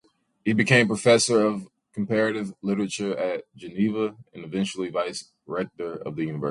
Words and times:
He 0.43 0.53
became 0.53 0.87
professor 0.87 1.45
of 1.45 1.67
comparative 1.93 2.55
literature 2.63 3.15
at 3.15 3.43
Geneva, 3.55 4.15
and 4.33 4.43
eventually 4.43 4.89
vice-rector 4.89 5.93
of 5.97 6.15
the 6.15 6.21
university. 6.23 6.39